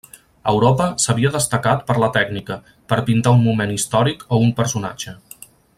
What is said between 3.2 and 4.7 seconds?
un moment històric o un